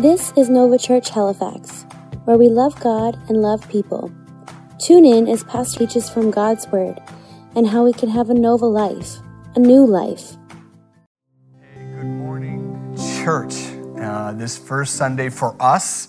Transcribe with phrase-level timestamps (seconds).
[0.00, 1.84] This is Nova Church Halifax,
[2.24, 4.10] where we love God and love people.
[4.78, 6.98] Tune in as Pastor teaches from God's Word
[7.54, 9.18] and how we can have a Nova life,
[9.56, 10.38] a new life.
[11.60, 13.52] Hey, good morning, church.
[14.00, 16.08] Uh, this first Sunday for us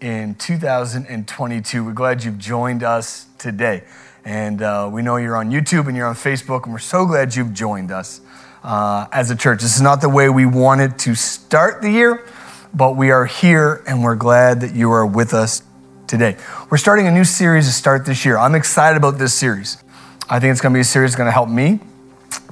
[0.00, 1.84] in 2022.
[1.84, 3.84] We're glad you've joined us today.
[4.24, 7.36] And uh, we know you're on YouTube and you're on Facebook, and we're so glad
[7.36, 8.22] you've joined us
[8.64, 9.60] uh, as a church.
[9.60, 12.24] This is not the way we wanted to start the year,
[12.72, 15.62] but we are here and we're glad that you are with us
[16.06, 16.36] today.
[16.70, 18.38] We're starting a new series to start this year.
[18.38, 19.82] I'm excited about this series.
[20.28, 21.80] I think it's going to be a series that's going to help me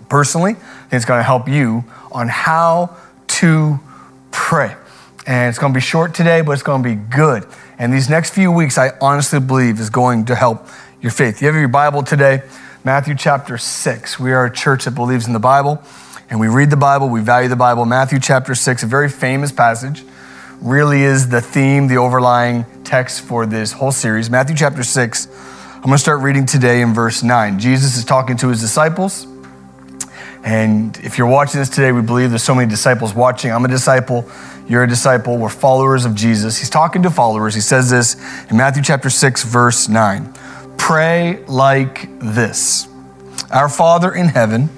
[0.08, 0.52] personally.
[0.52, 2.96] I think it's going to help you on how
[3.28, 3.78] to
[4.30, 4.74] pray.
[5.26, 7.46] And it's going to be short today, but it's going to be good.
[7.78, 10.66] And these next few weeks, I honestly believe, is going to help
[11.00, 11.40] your faith.
[11.40, 12.42] You have your Bible today,
[12.82, 14.18] Matthew chapter 6.
[14.18, 15.82] We are a church that believes in the Bible
[16.30, 17.84] and we read the Bible, we value the Bible.
[17.86, 20.04] Matthew chapter 6, a very famous passage,
[20.60, 24.28] really is the theme, the overlying text for this whole series.
[24.28, 25.26] Matthew chapter 6,
[25.74, 27.58] I'm going to start reading today in verse 9.
[27.58, 29.26] Jesus is talking to his disciples.
[30.44, 33.50] And if you're watching this today, we believe there's so many disciples watching.
[33.50, 34.28] I'm a disciple.
[34.68, 35.38] You're a disciple.
[35.38, 36.58] We're followers of Jesus.
[36.58, 37.54] He's talking to followers.
[37.54, 38.16] He says this
[38.50, 40.34] in Matthew chapter 6, verse 9
[40.76, 42.88] Pray like this
[43.50, 44.68] Our Father in heaven,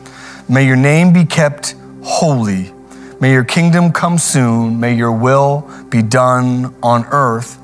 [0.51, 2.73] May your name be kept holy.
[3.21, 4.81] May your kingdom come soon.
[4.81, 7.57] May your will be done on earth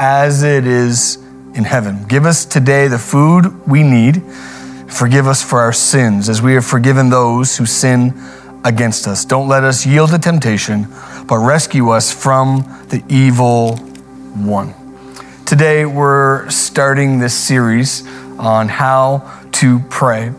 [0.00, 1.18] as it is
[1.54, 2.04] in heaven.
[2.08, 4.24] Give us today the food we need.
[4.88, 8.12] Forgive us for our sins as we have forgiven those who sin
[8.64, 9.24] against us.
[9.24, 10.88] Don't let us yield to temptation,
[11.28, 14.74] but rescue us from the evil one.
[15.46, 18.04] Today, we're starting this series
[18.36, 20.32] on how to pray.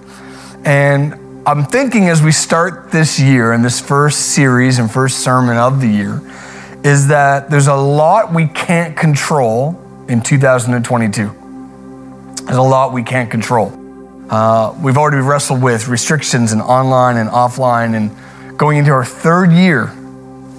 [0.66, 5.58] And I'm thinking as we start this year and this first series and first sermon
[5.58, 6.22] of the year,
[6.86, 9.78] is that there's a lot we can't control
[10.08, 12.36] in 2022.
[12.46, 13.78] There's a lot we can't control.
[14.30, 19.52] Uh, we've already wrestled with restrictions and online and offline, and going into our third
[19.52, 19.94] year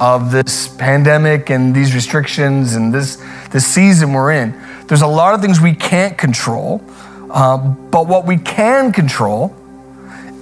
[0.00, 3.16] of this pandemic and these restrictions and this,
[3.53, 4.54] this season we're in.
[4.86, 6.84] There's a lot of things we can't control,
[7.30, 9.56] uh, but what we can control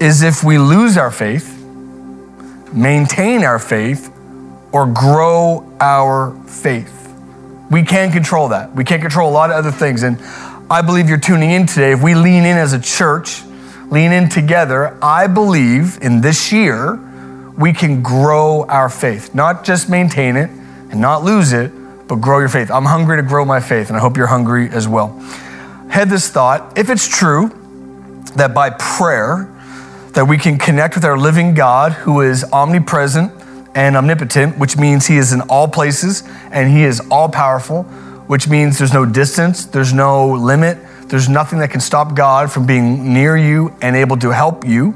[0.03, 1.65] is if we lose our faith,
[2.73, 4.13] maintain our faith,
[4.73, 7.15] or grow our faith.
[7.71, 8.75] We can't control that.
[8.75, 10.03] We can't control a lot of other things.
[10.03, 10.19] And
[10.69, 11.93] I believe you're tuning in today.
[11.93, 13.45] If we lean in as a church,
[13.91, 16.97] lean in together, I believe in this year
[17.57, 20.51] we can grow our faith, not just maintain it
[20.91, 21.71] and not lose it,
[22.09, 22.71] but grow your faith.
[22.71, 25.11] I'm hungry to grow my faith, and I hope you're hungry as well.
[25.89, 27.51] Had this thought if it's true
[28.37, 29.52] that by prayer,
[30.12, 33.33] that we can connect with our living God who is omnipresent
[33.75, 37.84] and omnipotent, which means he is in all places and he is all powerful,
[38.28, 40.78] which means there's no distance, there's no limit,
[41.09, 44.95] there's nothing that can stop God from being near you and able to help you,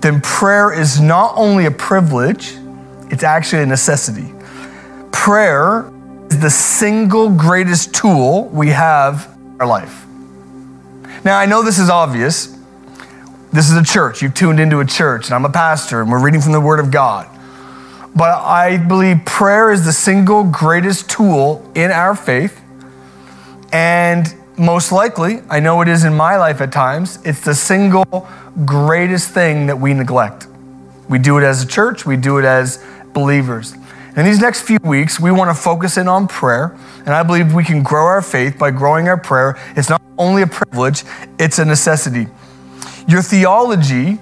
[0.00, 2.56] then prayer is not only a privilege,
[3.10, 4.32] it's actually a necessity.
[5.10, 5.90] Prayer
[6.30, 10.04] is the single greatest tool we have in our life.
[11.24, 12.53] Now, I know this is obvious
[13.54, 14.20] this is a church.
[14.20, 16.80] You've tuned into a church, and I'm a pastor, and we're reading from the Word
[16.80, 17.28] of God.
[18.16, 22.60] But I believe prayer is the single greatest tool in our faith.
[23.72, 24.26] And
[24.58, 28.28] most likely, I know it is in my life at times, it's the single
[28.64, 30.48] greatest thing that we neglect.
[31.08, 33.74] We do it as a church, we do it as believers.
[34.16, 36.76] In these next few weeks, we want to focus in on prayer.
[37.06, 39.56] And I believe we can grow our faith by growing our prayer.
[39.76, 41.04] It's not only a privilege,
[41.38, 42.26] it's a necessity.
[43.06, 44.18] Your theology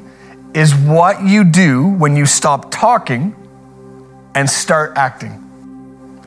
[0.55, 3.35] is what you do when you stop talking
[4.35, 5.39] and start acting.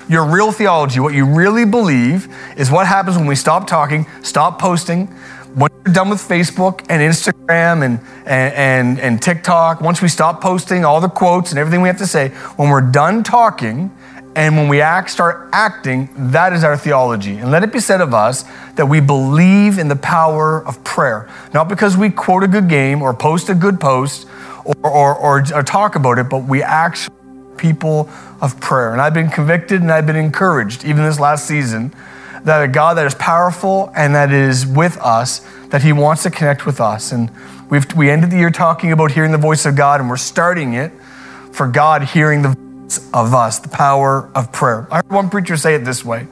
[0.07, 4.59] Your real theology, what you really believe, is what happens when we stop talking, stop
[4.59, 5.07] posting.
[5.55, 10.41] When we're done with Facebook and Instagram and, and, and, and TikTok, once we stop
[10.41, 13.95] posting all the quotes and everything we have to say, when we're done talking
[14.35, 17.37] and when we act, start acting, that is our theology.
[17.37, 18.43] And let it be said of us
[18.75, 21.29] that we believe in the power of prayer.
[21.53, 24.27] Not because we quote a good game or post a good post
[24.65, 27.15] or, or, or, or talk about it, but we actually
[27.57, 28.09] people
[28.41, 28.91] of prayer.
[28.91, 31.93] And I've been convicted and I've been encouraged, even this last season,
[32.43, 35.39] that a God that is powerful and that is with us,
[35.69, 37.13] that He wants to connect with us.
[37.13, 37.31] And
[37.69, 40.73] we've, we ended the year talking about hearing the voice of God, and we're starting
[40.73, 40.91] it
[41.53, 42.64] for God hearing the
[43.13, 44.87] of us, the power of prayer.
[44.91, 46.27] I heard one preacher say it this way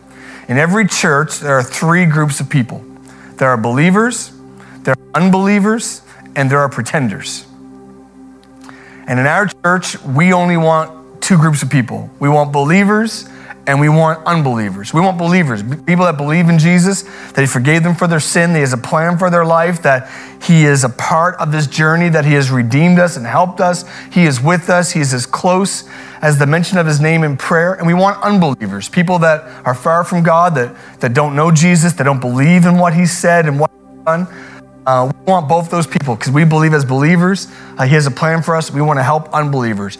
[0.47, 2.83] In every church, there are three groups of people
[3.37, 4.31] there are believers,
[4.83, 6.01] there are unbelievers,
[6.35, 7.45] and there are pretenders.
[9.05, 13.27] And in our church, we only want two groups of people we want believers
[13.65, 14.93] and we want unbelievers.
[14.93, 18.51] We want believers, people that believe in Jesus, that He forgave them for their sin,
[18.51, 20.09] that He has a plan for their life, that
[20.43, 23.85] He is a part of this journey, that He has redeemed us and helped us.
[24.11, 24.91] He is with us.
[24.91, 25.87] He is as close
[26.21, 27.73] as the mention of His name in prayer.
[27.73, 31.93] And we want unbelievers, people that are far from God, that, that don't know Jesus,
[31.93, 34.27] that don't believe in what He said and what He's done.
[34.85, 38.11] Uh, we want both those people because we believe as believers, uh, He has a
[38.11, 38.71] plan for us.
[38.71, 39.97] We want to help unbelievers.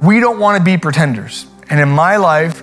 [0.00, 1.46] We don't want to be pretenders.
[1.68, 2.62] And in my life,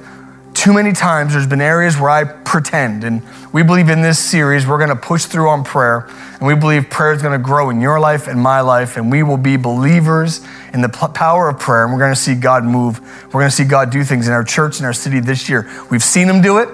[0.58, 3.04] too many times there's been areas where I pretend.
[3.04, 3.22] And
[3.54, 6.10] we believe in this series, we're going to push through on prayer.
[6.40, 8.98] And we believe prayer is going to grow in your life and my life.
[8.98, 10.44] And we will be believers
[10.74, 11.84] in the power of prayer.
[11.84, 13.00] And we're going to see God move.
[13.28, 15.70] We're going to see God do things in our church and our city this year.
[15.92, 16.70] We've seen Him do it,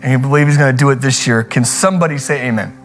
[0.00, 1.42] and we believe He's going to do it this year.
[1.42, 2.76] Can somebody say amen?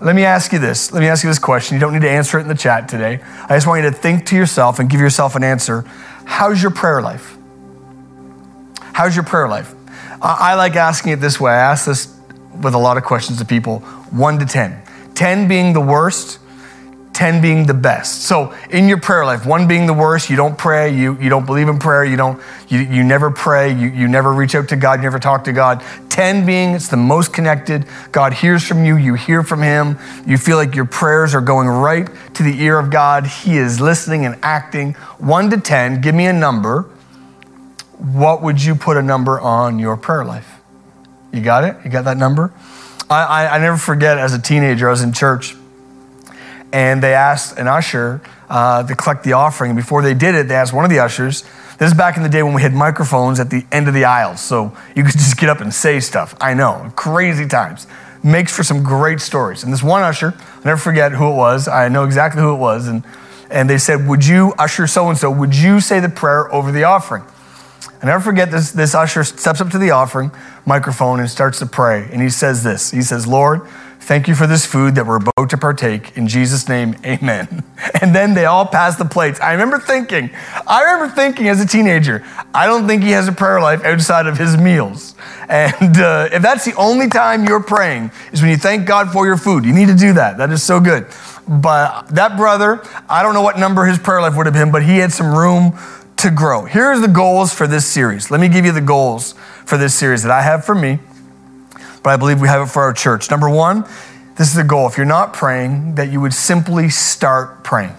[0.00, 0.92] Let me ask you this.
[0.92, 1.74] Let me ask you this question.
[1.74, 3.20] You don't need to answer it in the chat today.
[3.22, 5.82] I just want you to think to yourself and give yourself an answer.
[6.24, 7.36] How's your prayer life?
[8.94, 9.74] How's your prayer life?
[10.22, 11.50] I like asking it this way.
[11.50, 12.16] I ask this
[12.62, 13.80] with a lot of questions to people
[14.10, 14.80] one to 10.
[15.14, 16.38] 10 being the worst,
[17.12, 18.22] 10 being the best.
[18.22, 21.44] So in your prayer life, one being the worst, you don't pray, you, you don't
[21.44, 24.76] believe in prayer, you don't, you, you never pray, you, you never reach out to
[24.76, 25.82] God, you never talk to God.
[26.10, 27.86] 10 being it's the most connected.
[28.12, 31.66] God hears from you, you hear from him, you feel like your prayers are going
[31.66, 33.26] right to the ear of God.
[33.26, 34.92] He is listening and acting.
[35.18, 36.88] One to 10, give me a number
[37.98, 40.60] what would you put a number on your prayer life?
[41.32, 41.76] You got it?
[41.84, 42.52] You got that number?
[43.10, 45.56] I, I, I never forget as a teenager, I was in church
[46.74, 48.20] and they asked an usher
[48.50, 49.76] uh, to collect the offering.
[49.76, 51.42] Before they did it, they asked one of the ushers.
[51.78, 54.04] This is back in the day when we had microphones at the end of the
[54.04, 56.34] aisles, so you could just get up and say stuff.
[56.40, 57.86] I know, crazy times.
[58.24, 59.62] Makes for some great stories.
[59.62, 61.68] And this one usher, i never forget who it was.
[61.68, 62.88] I know exactly who it was.
[62.88, 63.04] And,
[63.50, 66.72] and they said, Would you, usher so and so, would you say the prayer over
[66.72, 67.22] the offering?
[68.04, 70.30] I never forget this, this usher steps up to the offering
[70.66, 72.06] microphone and starts to pray.
[72.12, 73.66] And he says this He says, Lord,
[73.98, 76.14] thank you for this food that we're about to partake.
[76.14, 77.64] In Jesus' name, amen.
[78.02, 79.40] And then they all pass the plates.
[79.40, 80.28] I remember thinking,
[80.66, 82.22] I remember thinking as a teenager,
[82.52, 85.14] I don't think he has a prayer life outside of his meals.
[85.48, 89.24] And uh, if that's the only time you're praying, is when you thank God for
[89.24, 89.64] your food.
[89.64, 90.36] You need to do that.
[90.36, 91.06] That is so good.
[91.48, 94.82] But that brother, I don't know what number his prayer life would have been, but
[94.82, 95.78] he had some room
[96.16, 96.64] to grow.
[96.64, 98.30] Here's the goals for this series.
[98.30, 99.34] Let me give you the goals
[99.64, 100.98] for this series that I have for me,
[102.02, 103.30] but I believe we have it for our church.
[103.30, 103.82] Number one,
[104.36, 104.88] this is the goal.
[104.88, 107.94] If you're not praying, that you would simply start praying.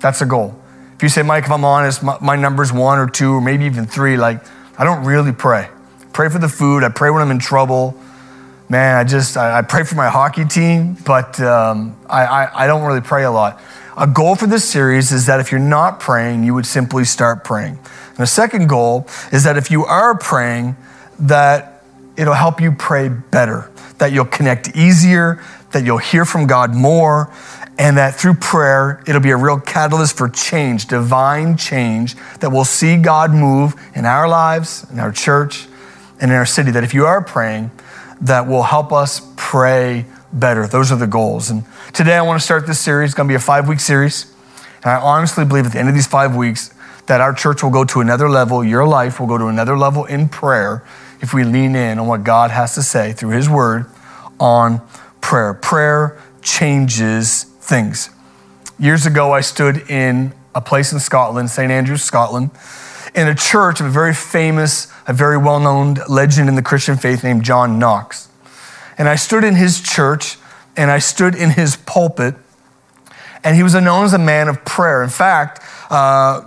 [0.00, 0.58] That's a goal.
[0.96, 3.64] If you say, Mike, if I'm honest, my, my number's one or two or maybe
[3.64, 4.44] even three, like,
[4.78, 5.68] I don't really pray.
[6.12, 6.84] Pray for the food.
[6.84, 7.98] I pray when I'm in trouble.
[8.68, 12.66] Man, I just, I, I pray for my hockey team, but um, I, I, I
[12.66, 13.60] don't really pray a lot.
[13.96, 17.44] A goal for this series is that if you're not praying, you would simply start
[17.44, 17.78] praying.
[18.08, 20.76] And the second goal is that if you are praying,
[21.20, 21.84] that
[22.16, 27.32] it'll help you pray better, that you'll connect easier, that you'll hear from God more,
[27.78, 32.64] and that through prayer, it'll be a real catalyst for change, divine change, that we'll
[32.64, 35.66] see God move in our lives, in our church,
[36.20, 36.72] and in our city.
[36.72, 37.70] That if you are praying,
[38.20, 40.66] that will help us pray better.
[40.66, 41.50] Those are the goals.
[41.50, 43.10] And today I want to start this series.
[43.10, 44.32] It's going to be a five week series.
[44.82, 46.74] And I honestly believe at the end of these five weeks
[47.06, 48.64] that our church will go to another level.
[48.64, 50.84] Your life will go to another level in prayer
[51.20, 53.86] if we lean in on what God has to say through His Word
[54.40, 54.80] on
[55.20, 55.54] prayer.
[55.54, 58.10] Prayer changes things.
[58.78, 61.70] Years ago, I stood in a place in Scotland, St.
[61.70, 62.50] Andrews, Scotland,
[63.14, 66.96] in a church of a very famous, a very well known legend in the Christian
[66.96, 68.28] faith named John Knox.
[68.98, 70.38] And I stood in his church
[70.76, 72.34] and I stood in his pulpit,
[73.44, 75.02] and he was known as a man of prayer.
[75.02, 75.60] In fact,
[75.90, 76.42] uh,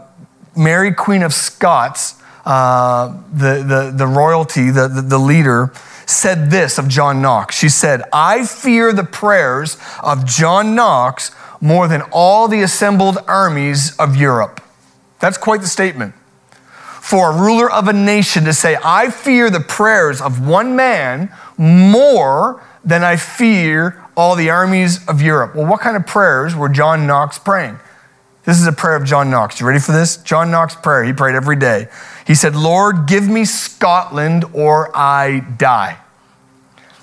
[0.56, 5.72] Mary, Queen of Scots, uh, the, the, the royalty, the, the, the leader,
[6.06, 7.58] said this of John Knox.
[7.58, 13.96] She said, I fear the prayers of John Knox more than all the assembled armies
[13.98, 14.62] of Europe.
[15.20, 16.16] That's quite the statement.
[17.08, 21.32] For a ruler of a nation to say, I fear the prayers of one man
[21.58, 25.56] more than I fear all the armies of Europe.
[25.56, 27.80] Well, what kind of prayers were John Knox praying?
[28.44, 29.62] This is a prayer of John Knox.
[29.62, 30.18] You ready for this?
[30.18, 31.06] John Knox prayer.
[31.06, 31.88] He prayed every day.
[32.26, 35.98] He said, Lord, give me Scotland or I die.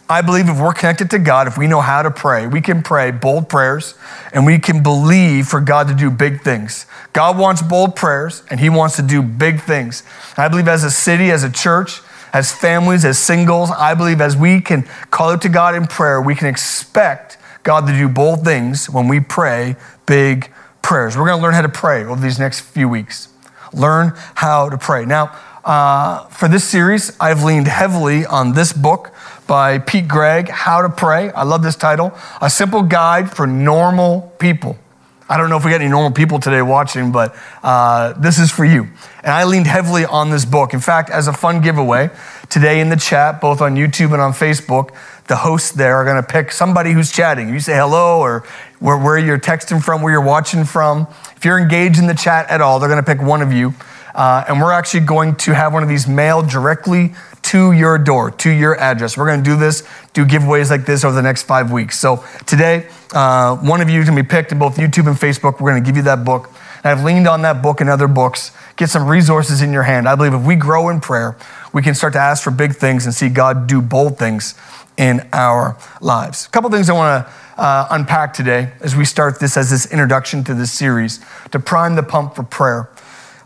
[0.09, 2.83] I believe if we're connected to God, if we know how to pray, we can
[2.83, 3.95] pray bold prayers
[4.33, 6.85] and we can believe for God to do big things.
[7.15, 10.03] God wants bold prayers and He wants to do big things.
[10.37, 12.03] I believe as a city, as a church,
[12.35, 16.21] as families, as singles, I believe as we can call out to God in prayer,
[16.21, 20.51] we can expect God to do bold things when we pray big
[20.83, 21.17] prayers.
[21.17, 23.29] We're going to learn how to pray over these next few weeks.
[23.73, 25.07] Learn how to pray.
[25.07, 25.35] Now,
[25.65, 29.14] uh, for this series, I've leaned heavily on this book
[29.47, 31.31] by Pete Greig, How to Pray.
[31.31, 34.79] I love this title A Simple Guide for Normal People.
[35.27, 38.51] I don't know if we got any normal people today watching, but uh, this is
[38.51, 38.83] for you.
[39.23, 40.75] And I leaned heavily on this book.
[40.75, 42.11] In fact, as a fun giveaway,
[42.51, 44.95] today in the chat, both on YouTube and on Facebook,
[45.29, 47.49] the hosts there are going to pick somebody who's chatting.
[47.49, 48.45] You say hello or
[48.81, 51.07] where, where you're texting from, where you're watching from.
[51.37, 53.73] If you're engaged in the chat at all, they're going to pick one of you.
[54.15, 58.31] Uh, and we're actually going to have one of these mailed directly to your door,
[58.31, 59.17] to your address.
[59.17, 61.99] We're going to do this, do giveaways like this over the next five weeks.
[61.99, 65.17] So today, uh, one of you is going to be picked in both YouTube and
[65.17, 65.61] Facebook.
[65.61, 66.51] We're going to give you that book.
[66.83, 68.53] And I've leaned on that book and other books.
[68.77, 70.09] Get some resources in your hand.
[70.09, 71.37] I believe if we grow in prayer,
[71.73, 74.55] we can start to ask for big things and see God do bold things
[74.97, 76.47] in our lives.
[76.47, 79.91] A couple things I want to uh, unpack today as we start this as this
[79.91, 82.91] introduction to this series to prime the pump for prayer.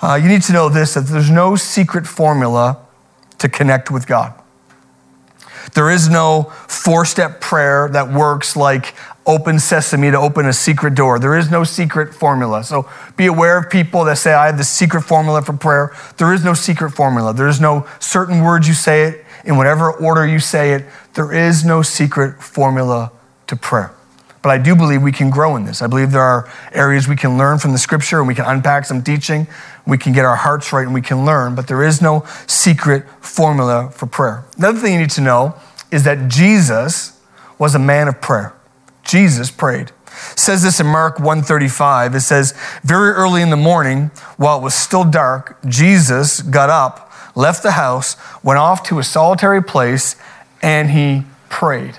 [0.00, 2.78] Uh, you need to know this that there's no secret formula
[3.38, 4.34] to connect with God.
[5.74, 8.94] There is no four step prayer that works like
[9.26, 11.18] open sesame to open a secret door.
[11.18, 12.64] There is no secret formula.
[12.64, 15.94] So be aware of people that say, I have the secret formula for prayer.
[16.16, 17.34] There is no secret formula.
[17.34, 20.86] There is no certain words you say it in whatever order you say it.
[21.14, 23.12] There is no secret formula
[23.48, 23.92] to prayer.
[24.42, 25.83] But I do believe we can grow in this.
[25.83, 28.85] I believe there are areas we can learn from the scripture and we can unpack
[28.85, 29.47] some teaching.
[29.87, 33.04] We can get our hearts right and we can learn, but there is no secret
[33.21, 34.45] formula for prayer.
[34.57, 35.54] Another thing you need to know
[35.90, 37.18] is that Jesus
[37.59, 38.54] was a man of prayer.
[39.04, 39.90] Jesus prayed.
[40.33, 42.14] It says this in Mark 135.
[42.14, 47.12] It says, Very early in the morning, while it was still dark, Jesus got up,
[47.35, 50.16] left the house, went off to a solitary place,
[50.62, 51.97] and he prayed.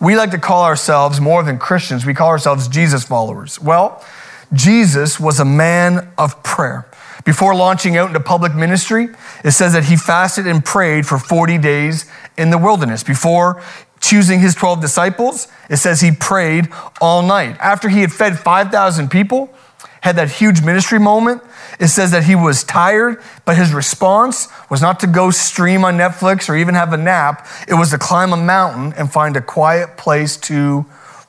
[0.00, 3.60] We like to call ourselves more than Christians, we call ourselves Jesus followers.
[3.60, 4.04] Well,
[4.52, 6.86] Jesus was a man of prayer.
[7.24, 9.08] Before launching out into public ministry,
[9.44, 13.02] it says that he fasted and prayed for 40 days in the wilderness.
[13.02, 13.62] Before
[14.00, 16.68] choosing his 12 disciples, it says he prayed
[17.00, 17.56] all night.
[17.60, 19.52] After he had fed 5,000 people,
[20.00, 21.42] had that huge ministry moment,
[21.80, 25.96] it says that he was tired, but his response was not to go stream on
[25.96, 27.46] Netflix or even have a nap.
[27.66, 30.86] It was to climb a mountain and find a quiet place to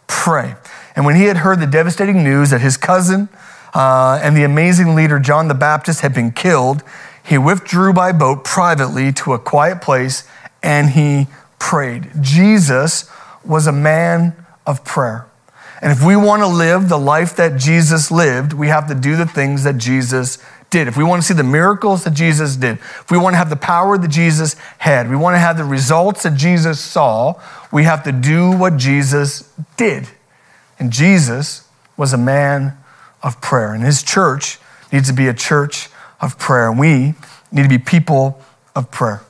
[0.07, 0.55] pray.
[0.95, 3.29] And when he had heard the devastating news that his cousin
[3.73, 6.83] uh, and the amazing leader John the Baptist had been killed,
[7.23, 10.27] he withdrew by boat privately to a quiet place
[10.63, 11.27] and he
[11.59, 12.09] prayed.
[12.21, 13.09] Jesus
[13.45, 14.35] was a man
[14.65, 15.28] of prayer.
[15.81, 19.15] And if we want to live the life that Jesus lived, we have to do
[19.15, 20.37] the things that Jesus
[20.69, 20.87] did.
[20.87, 23.49] If we want to see the miracles that Jesus did, if we want to have
[23.49, 27.83] the power that Jesus had, we want to have the results that Jesus saw, we
[27.83, 30.09] have to do what Jesus did.
[30.77, 31.67] And Jesus
[31.97, 32.77] was a man
[33.23, 33.73] of prayer.
[33.73, 34.59] And his church
[34.91, 35.89] needs to be a church
[36.21, 36.69] of prayer.
[36.69, 37.15] And we
[37.51, 38.41] need to be people
[38.75, 39.21] of prayer.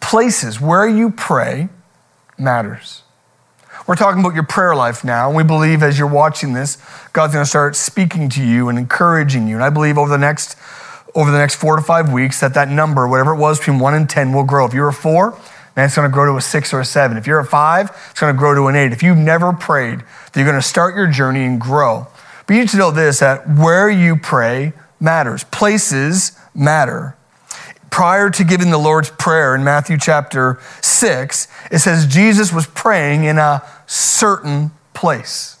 [0.00, 1.68] Places where you pray
[2.38, 3.01] matters.
[3.86, 5.28] We're talking about your prayer life now.
[5.28, 6.78] And we believe as you're watching this,
[7.12, 9.56] God's going to start speaking to you and encouraging you.
[9.56, 10.56] And I believe over the next
[11.14, 13.92] over the next four to five weeks that that number, whatever it was between one
[13.92, 14.64] and 10, will grow.
[14.64, 15.32] If you're a four,
[15.76, 17.18] man, it's going to grow to a six or a seven.
[17.18, 18.92] If you're a five, it's going to grow to an eight.
[18.92, 20.02] If you've never prayed,
[20.34, 22.06] you're going to start your journey and grow.
[22.46, 27.16] But you need to know this that where you pray matters, places matter
[27.92, 33.24] prior to giving the Lord's Prayer in Matthew chapter 6, it says Jesus was praying
[33.24, 35.58] in a certain place.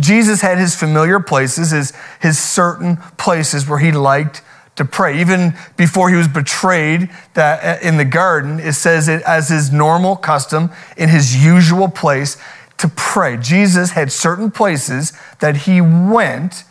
[0.00, 4.42] Jesus had his familiar places, his, his certain places where he liked
[4.76, 5.20] to pray.
[5.20, 9.70] Even before he was betrayed that uh, in the garden, it says it as his
[9.70, 12.38] normal custom in his usual place
[12.78, 13.36] to pray.
[13.36, 16.64] Jesus had certain places that he went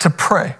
[0.00, 0.56] to pray.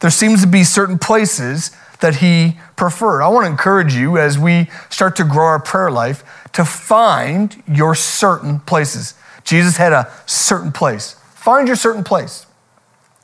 [0.00, 3.22] There seems to be certain places that he preferred.
[3.22, 7.62] I want to encourage you as we start to grow our prayer life to find
[7.68, 9.14] your certain places.
[9.44, 11.14] Jesus had a certain place.
[11.34, 12.46] Find your certain place.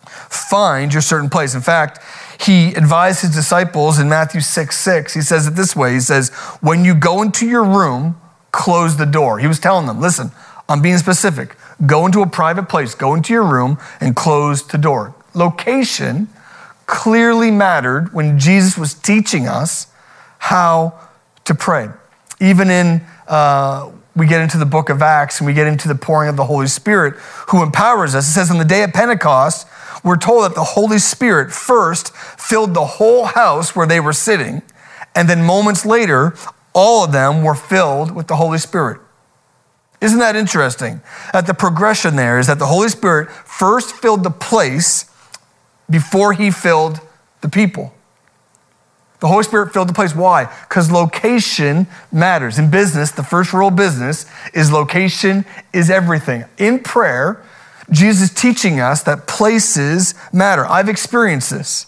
[0.06, 1.54] Find your certain place.
[1.54, 2.00] In fact,
[2.40, 5.14] he advised his disciples in Matthew 6 6.
[5.14, 6.30] He says it this way He says,
[6.60, 8.20] When you go into your room,
[8.52, 9.38] close the door.
[9.38, 10.30] He was telling them, Listen,
[10.68, 11.56] I'm being specific.
[11.84, 15.14] Go into a private place, go into your room, and close the door.
[15.34, 16.28] Location
[16.86, 19.88] clearly mattered when Jesus was teaching us
[20.38, 20.98] how
[21.44, 21.88] to pray.
[22.40, 25.94] Even in, uh, we get into the book of Acts and we get into the
[25.94, 27.14] pouring of the Holy Spirit
[27.48, 28.28] who empowers us.
[28.28, 29.66] It says on the day of Pentecost,
[30.04, 34.62] we're told that the Holy Spirit first filled the whole house where they were sitting,
[35.14, 36.34] and then moments later,
[36.72, 39.00] all of them were filled with the Holy Spirit.
[40.00, 41.00] Isn't that interesting?
[41.32, 45.10] That the progression there is that the Holy Spirit first filled the place
[45.88, 47.00] before he filled
[47.40, 47.92] the people.
[49.20, 50.14] The Holy Spirit filled the place.
[50.14, 50.44] Why?
[50.68, 52.58] Because location matters.
[52.58, 56.44] In business, the first rule of business is location is everything.
[56.58, 57.42] In prayer,
[57.90, 60.66] Jesus is teaching us that places matter.
[60.66, 61.86] I've experienced this.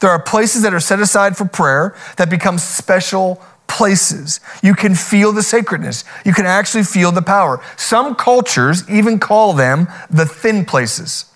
[0.00, 4.40] There are places that are set aside for prayer that become special places.
[4.62, 6.04] You can feel the sacredness.
[6.24, 7.62] You can actually feel the power.
[7.76, 11.26] Some cultures even call them the thin places.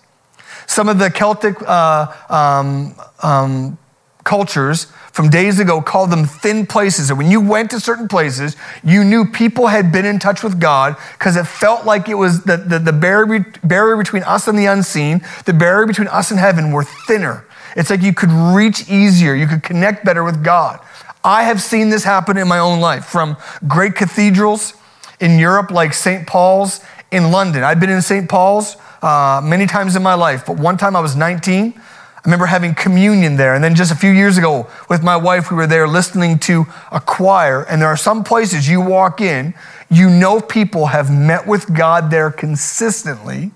[0.71, 3.77] Some of the Celtic uh, um, um,
[4.23, 7.09] cultures from days ago called them thin places.
[7.09, 10.61] And when you went to certain places, you knew people had been in touch with
[10.61, 14.57] God because it felt like it was the, the, the barrier, barrier between us and
[14.57, 17.45] the unseen, the barrier between us and heaven were thinner.
[17.75, 20.79] It's like you could reach easier, you could connect better with God.
[21.21, 23.35] I have seen this happen in my own life from
[23.67, 24.73] great cathedrals
[25.19, 26.25] in Europe, like St.
[26.25, 26.79] Paul's
[27.11, 27.61] in London.
[27.61, 28.29] I've been in St.
[28.29, 31.73] Paul's uh, many times in my life, but one time I was 19.
[32.23, 33.55] I remember having communion there.
[33.55, 36.65] And then just a few years ago with my wife, we were there listening to
[36.91, 37.63] a choir.
[37.63, 39.55] And there are some places you walk in,
[39.89, 43.51] you know people have met with God there consistently,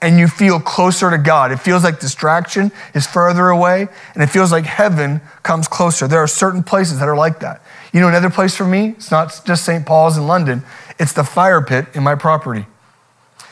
[0.00, 1.50] and you feel closer to God.
[1.50, 6.06] It feels like distraction is further away, and it feels like heaven comes closer.
[6.06, 7.62] There are certain places that are like that.
[7.92, 9.84] You know, another place for me, it's not just St.
[9.84, 10.62] Paul's in London,
[11.00, 12.66] it's the fire pit in my property.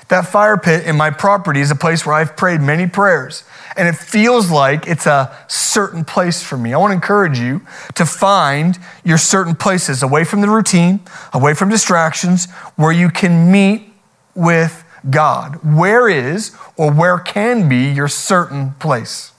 [0.08, 3.44] That fire pit in my property is a place where I've prayed many prayers
[3.76, 6.72] and it feels like it's a certain place for me.
[6.72, 7.60] I want to encourage you
[7.94, 11.00] to find your certain places away from the routine,
[11.32, 13.92] away from distractions, where you can meet
[14.34, 15.58] with God.
[15.62, 19.32] Where is or where can be your certain place?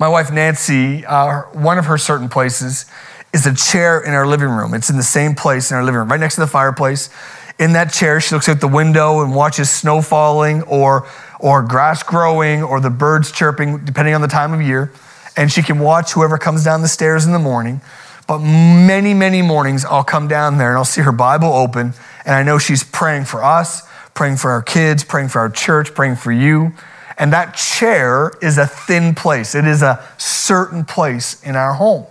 [0.00, 2.86] My wife Nancy, uh, one of her certain places
[3.32, 4.74] is a chair in our living room.
[4.74, 7.10] It's in the same place in our living room, right next to the fireplace.
[7.58, 11.06] In that chair, she looks out the window and watches snow falling or
[11.38, 14.92] or grass growing or the birds chirping, depending on the time of year.
[15.36, 17.80] And she can watch whoever comes down the stairs in the morning.
[18.26, 21.92] But many, many mornings, I'll come down there and I'll see her Bible open.
[22.24, 25.94] And I know she's praying for us, praying for our kids, praying for our church,
[25.94, 26.72] praying for you.
[27.18, 32.06] And that chair is a thin place, it is a certain place in our home.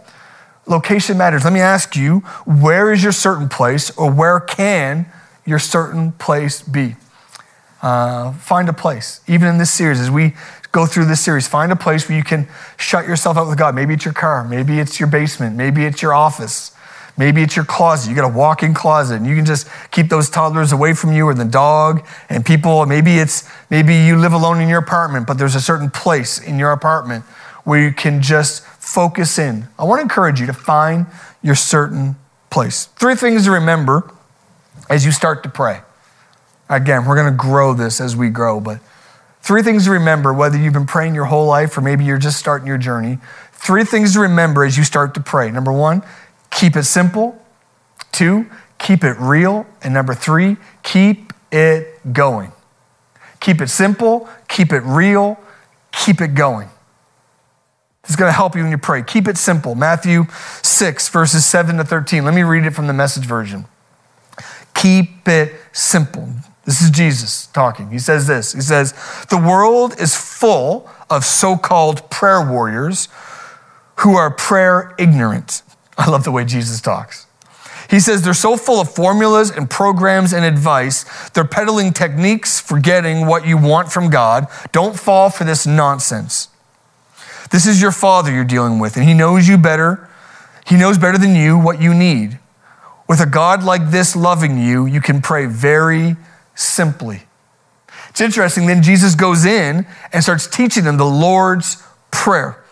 [0.65, 1.43] Location matters.
[1.43, 5.11] Let me ask you where is your certain place, or where can
[5.45, 6.95] your certain place be?
[7.81, 10.33] Uh, find a place, even in this series, as we
[10.71, 13.75] go through this series, find a place where you can shut yourself out with God.
[13.75, 16.71] Maybe it's your car, maybe it's your basement, maybe it's your office.
[17.15, 18.09] Maybe it's your closet.
[18.09, 21.27] You got a walk-in closet, and you can just keep those toddlers away from you,
[21.27, 22.83] or the dog, and people.
[22.87, 26.57] Maybe it's maybe you live alone in your apartment, but there's a certain place in
[26.57, 27.23] your apartment
[27.65, 29.67] where you can just focus in.
[29.77, 31.05] I want to encourage you to find
[31.43, 32.15] your certain
[32.49, 32.85] place.
[32.85, 34.11] Three things to remember
[34.89, 35.81] as you start to pray.
[36.69, 38.79] Again, we're going to grow this as we grow, but
[39.41, 42.39] three things to remember whether you've been praying your whole life or maybe you're just
[42.39, 43.19] starting your journey.
[43.51, 45.51] Three things to remember as you start to pray.
[45.51, 46.03] Number one,
[46.49, 47.39] keep it simple.
[48.11, 49.65] Two, keep it real.
[49.81, 52.51] And number three, keep it going.
[53.39, 55.37] Keep it simple, keep it real,
[55.91, 56.69] keep it going.
[58.01, 59.03] This is going to help you when you pray.
[59.03, 59.75] Keep it simple.
[59.75, 60.25] Matthew
[60.61, 62.23] 6, verses 7 to 13.
[62.23, 63.65] Let me read it from the message version.
[64.83, 66.27] Keep it simple.
[66.65, 67.89] This is Jesus talking.
[67.89, 68.93] He says this He says,
[69.29, 73.07] The world is full of so called prayer warriors
[73.99, 75.61] who are prayer ignorant.
[75.97, 77.27] I love the way Jesus talks.
[77.89, 82.77] He says they're so full of formulas and programs and advice, they're peddling techniques for
[82.77, 84.47] getting what you want from God.
[84.73, 86.49] Don't fall for this nonsense.
[87.51, 90.09] This is your Father you're dealing with, and He knows you better.
[90.67, 92.37] He knows better than you what you need.
[93.07, 96.15] With a God like this loving you, you can pray very
[96.55, 97.23] simply.
[98.09, 102.63] It's interesting, then Jesus goes in and starts teaching them the Lord's Prayer.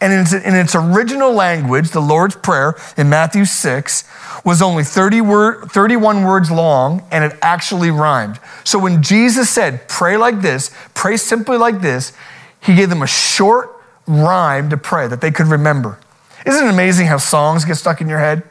[0.00, 4.04] And in its, in its, original language, the Lord's Prayer in Matthew 6
[4.44, 8.38] was only 30 word, 31 words long and it actually rhymed.
[8.64, 12.12] So when Jesus said, pray like this, pray simply like this,
[12.60, 13.70] he gave them a short
[14.06, 15.98] rhyme to pray that they could remember.
[16.46, 18.42] Isn't it amazing how songs get stuck in your head?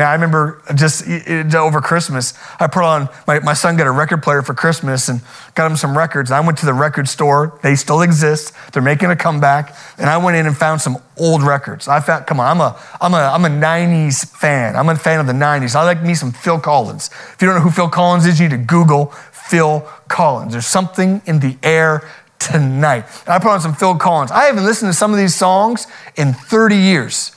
[0.00, 1.06] Now, I remember just
[1.54, 5.20] over Christmas, I put on, my, my son got a record player for Christmas and
[5.54, 6.30] got him some records.
[6.30, 7.60] I went to the record store.
[7.62, 8.54] They still exist.
[8.72, 9.76] They're making a comeback.
[9.98, 11.86] And I went in and found some old records.
[11.86, 14.74] I found, come on, I'm a, I'm a, I'm a 90s fan.
[14.74, 15.76] I'm a fan of the 90s.
[15.76, 17.10] I like me some Phil Collins.
[17.34, 20.52] If you don't know who Phil Collins is, you need to Google Phil Collins.
[20.52, 22.08] There's something in the air
[22.38, 23.04] tonight.
[23.26, 24.30] And I put on some Phil Collins.
[24.30, 25.86] I haven't listened to some of these songs
[26.16, 27.32] in 30 years.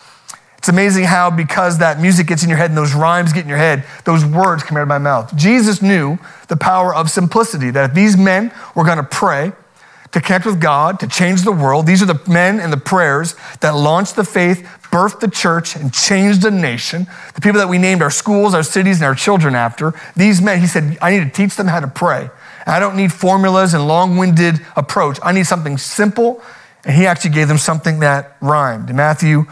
[0.64, 3.50] It's amazing how, because that music gets in your head and those rhymes get in
[3.50, 5.36] your head, those words come out of my mouth.
[5.36, 9.52] Jesus knew the power of simplicity, that if these men were going to pray,
[10.14, 11.86] to connect with God, to change the world.
[11.86, 15.94] These are the men and the prayers that launched the faith, birthed the church, and
[15.94, 17.08] changed the nation.
[17.36, 19.94] The people that we named our schools, our cities, and our children after.
[20.16, 22.30] These men, he said, I need to teach them how to pray.
[22.66, 25.20] I don't need formulas and long winded approach.
[25.24, 26.42] I need something simple.
[26.86, 28.90] And he actually gave them something that rhymed.
[28.90, 29.46] In Matthew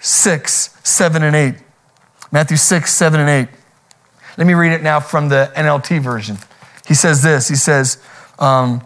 [0.00, 1.54] 6, 7, and 8.
[2.30, 3.48] Matthew 6, 7, and 8.
[4.36, 6.38] Let me read it now from the NLT version.
[6.86, 7.48] He says this.
[7.48, 7.98] He says,
[8.38, 8.82] um,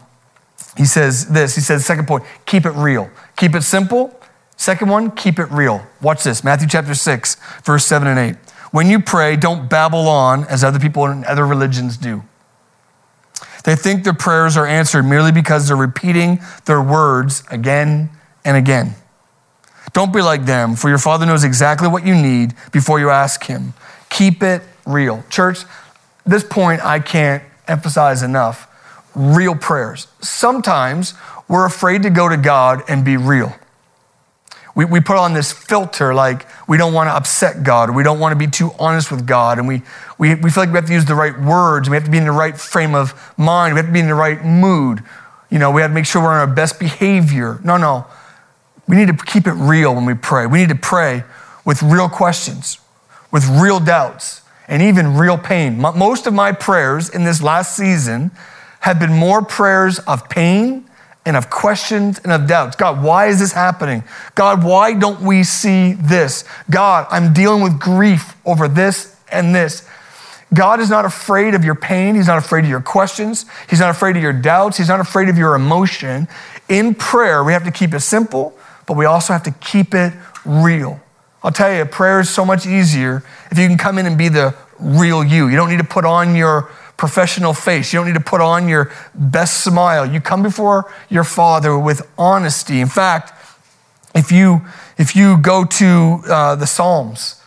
[0.77, 1.55] he says this.
[1.55, 3.11] He says, second point, keep it real.
[3.37, 4.18] Keep it simple.
[4.57, 5.85] Second one, keep it real.
[6.01, 8.37] Watch this Matthew chapter 6, verse 7 and 8.
[8.70, 12.22] When you pray, don't babble on as other people in other religions do.
[13.64, 18.11] They think their prayers are answered merely because they're repeating their words again
[18.44, 18.94] and again.
[19.93, 23.45] Don't be like them, for your Father knows exactly what you need before you ask
[23.45, 23.75] Him.
[24.09, 25.25] Keep it real.
[25.29, 25.65] Church,
[26.25, 28.69] this point I can't emphasize enough
[29.15, 30.09] real prayers.
[30.21, 31.15] Sometimes
[31.49, 33.55] we're afraid to go to God and be real.
[34.75, 38.03] We, we put on this filter like we don't want to upset God, or we
[38.03, 39.83] don't want to be too honest with God, and we,
[40.17, 42.17] we, we feel like we have to use the right words, we have to be
[42.17, 45.03] in the right frame of mind, we have to be in the right mood.
[45.51, 47.61] You know, we have to make sure we're on our best behavior.
[47.63, 48.07] No, no.
[48.88, 50.47] We need to keep it real when we pray.
[50.47, 51.25] We need to pray
[51.64, 52.79] with real questions,
[53.31, 55.79] with real doubts, and even real pain.
[55.79, 58.31] Most of my prayers in this last season
[58.81, 60.88] have been more prayers of pain
[61.25, 62.75] and of questions and of doubts.
[62.75, 64.03] God, why is this happening?
[64.35, 66.45] God, why don't we see this?
[66.71, 69.88] God, I'm dealing with grief over this and this.
[70.53, 72.14] God is not afraid of your pain.
[72.14, 73.47] He's not afraid of your questions.
[73.71, 74.77] He's not afraid of your doubts.
[74.77, 76.29] He's not afraid of your emotion.
[76.68, 78.55] In prayer, we have to keep it simple,
[78.87, 80.12] but we also have to keep it
[80.45, 81.01] real.
[81.42, 84.29] I'll tell you, prayer is so much easier if you can come in and be
[84.29, 85.49] the real you.
[85.49, 87.92] You don't need to put on your professional face.
[87.92, 90.07] You don't need to put on your best smile.
[90.07, 92.81] You come before your Father with honesty.
[92.81, 93.33] In fact,
[94.14, 94.62] if you,
[94.99, 97.42] if you go to uh, the Psalms,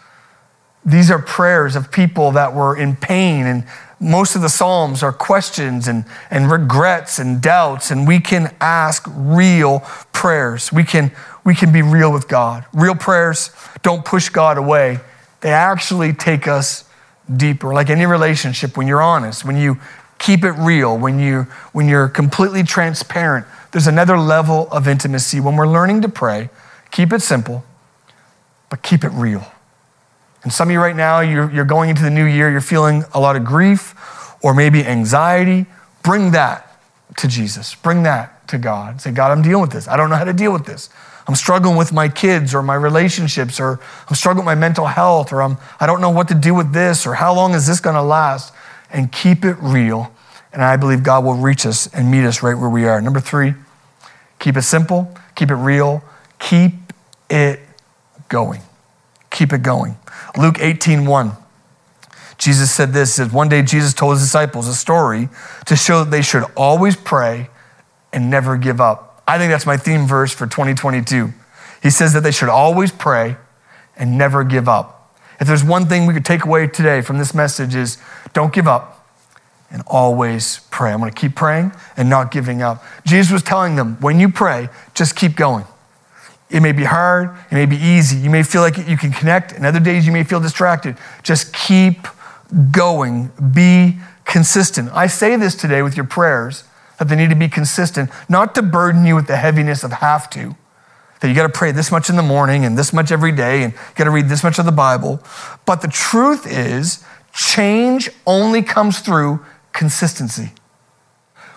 [0.84, 3.66] these are prayers of people that were in pain, and
[4.06, 9.04] most of the Psalms are questions and, and regrets and doubts, and we can ask
[9.10, 9.80] real
[10.14, 10.72] prayers.
[10.72, 11.12] We can,
[11.44, 12.66] we can be real with God.
[12.72, 13.50] Real prayers
[13.82, 15.00] don't push God away,
[15.42, 16.88] they actually take us
[17.36, 17.74] deeper.
[17.74, 19.80] Like any relationship, when you're honest, when you
[20.20, 25.40] keep it real, when, you, when you're completely transparent, there's another level of intimacy.
[25.40, 26.50] When we're learning to pray,
[26.92, 27.64] keep it simple,
[28.70, 29.46] but keep it real.
[30.46, 33.04] And some of you right now, you're, you're going into the new year, you're feeling
[33.16, 33.96] a lot of grief
[34.44, 35.66] or maybe anxiety.
[36.04, 36.80] Bring that
[37.18, 37.74] to Jesus.
[37.74, 39.02] Bring that to God.
[39.02, 39.88] Say, God, I'm dealing with this.
[39.88, 40.92] I don't know how to deal with this.
[41.28, 45.34] I'm struggling with my kids or my relationships, or I'm struggling with my mental health,
[45.34, 47.80] or I'm, I don't know what to do with this, or how long is this
[47.80, 48.54] going to last?
[48.92, 50.14] And keep it real.
[50.54, 53.02] And I believe God will reach us and meet us right where we are.
[53.02, 53.56] Number three,
[54.38, 56.04] keep it simple, keep it real,
[56.38, 56.74] keep
[57.32, 57.62] it
[58.30, 58.62] going.
[59.36, 59.98] Keep it going.
[60.38, 61.34] Luke 18 1.
[62.38, 65.28] Jesus said this says, One day Jesus told his disciples a story
[65.66, 67.50] to show that they should always pray
[68.14, 69.22] and never give up.
[69.28, 71.34] I think that's my theme verse for 2022.
[71.84, 73.36] He says that they should always pray
[73.98, 75.18] and never give up.
[75.42, 77.98] If there's one thing we could take away today from this message is
[78.32, 79.06] don't give up
[79.70, 80.94] and always pray.
[80.94, 82.86] I'm going to keep praying and not giving up.
[83.06, 85.66] Jesus was telling them, when you pray, just keep going.
[86.56, 88.16] It may be hard, it may be easy.
[88.16, 90.96] You may feel like you can connect, and other days you may feel distracted.
[91.22, 92.08] Just keep
[92.72, 93.30] going.
[93.54, 94.90] Be consistent.
[94.94, 96.64] I say this today with your prayers
[96.98, 100.30] that they need to be consistent, not to burden you with the heaviness of have
[100.30, 100.56] to.
[101.20, 103.64] That you got to pray this much in the morning and this much every day
[103.64, 105.22] and got to read this much of the Bible.
[105.66, 110.54] But the truth is, change only comes through consistency.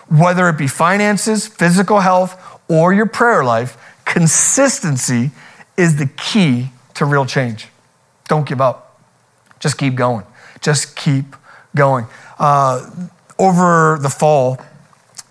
[0.09, 3.77] Whether it be finances, physical health, or your prayer life,
[4.09, 5.31] consistency
[5.77, 7.69] is the key to real change.
[8.27, 9.01] Don't give up.
[9.61, 10.25] Just keep going.
[10.61, 11.37] Just keep
[11.77, 12.07] going.
[12.39, 12.91] Uh,
[13.39, 14.59] over the fall,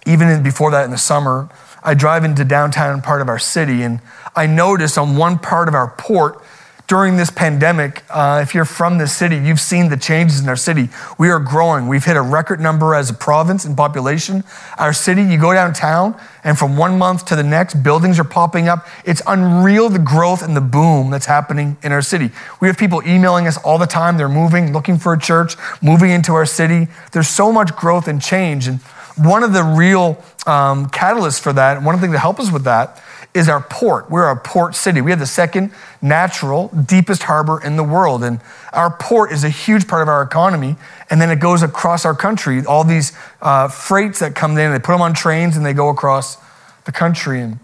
[0.06, 1.50] even before that in the summer,
[1.84, 4.00] I drive into downtown part of our city, and
[4.36, 6.42] I notice on one part of our port
[6.88, 10.56] during this pandemic, uh, if you're from the city, you've seen the changes in our
[10.56, 10.88] city.
[11.20, 11.90] We are growing.
[11.90, 14.46] We've hit a record number as a province in population.
[14.78, 18.70] Our city, you go downtown, and from one month to the next, buildings are popping
[18.70, 18.88] up.
[19.04, 22.32] It's unreal the growth and the boom that's happening in our city.
[22.62, 24.18] We have people emailing us all the time.
[24.18, 26.88] They're moving, looking for a church, moving into our city.
[27.12, 28.66] There's so much growth and change.
[28.66, 28.80] And
[29.18, 32.40] one of the real um, catalysts for that, and one of the things that help
[32.40, 33.04] us with that,
[33.38, 34.10] is our port.
[34.10, 35.00] We're a port city.
[35.00, 35.72] We have the second
[36.02, 38.24] natural, deepest harbor in the world.
[38.24, 38.42] And
[38.74, 40.76] our port is a huge part of our economy.
[41.10, 42.66] And then it goes across our country.
[42.66, 45.90] All these uh, freights that come in, they put them on trains and they go
[45.90, 46.38] across
[46.86, 47.40] the country.
[47.40, 47.60] And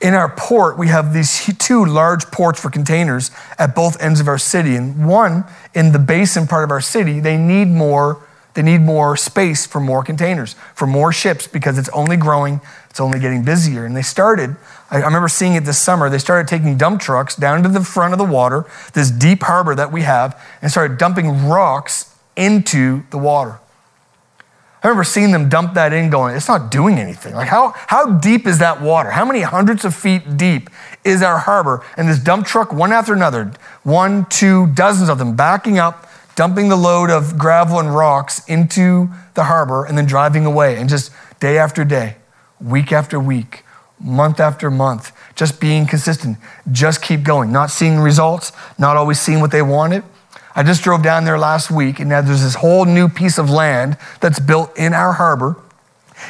[0.00, 4.28] in our port, we have these two large ports for containers at both ends of
[4.28, 4.74] our city.
[4.74, 8.22] And one in the basin part of our city, they need more.
[8.56, 13.00] They need more space for more containers, for more ships, because it's only growing, it's
[13.00, 13.84] only getting busier.
[13.84, 14.56] And they started,
[14.90, 18.14] I remember seeing it this summer, they started taking dump trucks down to the front
[18.14, 18.64] of the water,
[18.94, 23.60] this deep harbor that we have, and started dumping rocks into the water.
[24.82, 27.34] I remember seeing them dump that in going, it's not doing anything.
[27.34, 29.10] Like, how, how deep is that water?
[29.10, 30.70] How many hundreds of feet deep
[31.04, 31.84] is our harbor?
[31.98, 36.05] And this dump truck, one after another, one, two, dozens of them, backing up,
[36.36, 40.76] dumping the load of gravel and rocks into the harbor, and then driving away.
[40.76, 42.16] And just day after day,
[42.60, 43.64] week after week,
[43.98, 46.38] month after month, just being consistent,
[46.70, 50.04] just keep going, not seeing results, not always seeing what they wanted
[50.56, 53.50] I just drove down there last week, and now there's this whole new piece of
[53.50, 55.56] land that's built in our harbor.